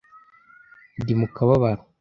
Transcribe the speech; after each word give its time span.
ndi 1.01 1.13
mu 1.19 1.27
kababaro 1.35 1.83